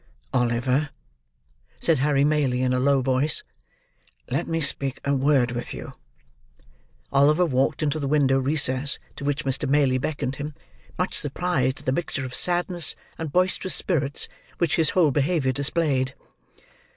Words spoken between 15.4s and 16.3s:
displayed.